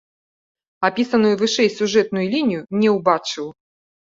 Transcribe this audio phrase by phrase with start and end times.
[0.87, 3.47] Апісаную вышэй сюжэтную лінію не ўбачыў.